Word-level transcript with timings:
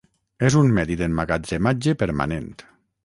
És 0.47 0.55
un 0.61 0.71
medi 0.77 0.97
d'emmagatzematge 1.01 1.95
permanent. 2.05 2.53